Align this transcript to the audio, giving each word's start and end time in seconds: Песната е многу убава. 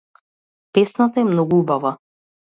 Песната 0.77 1.21
е 1.21 1.25
многу 1.27 1.59
убава. 1.65 1.93